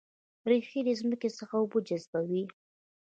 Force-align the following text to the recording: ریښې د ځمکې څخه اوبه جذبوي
ریښې 0.49 0.79
د 0.85 0.89
ځمکې 0.99 1.29
څخه 1.37 1.53
اوبه 1.61 1.79
جذبوي 1.87 2.43